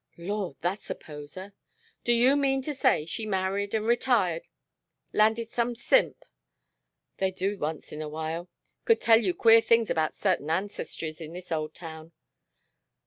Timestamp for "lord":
0.17-0.55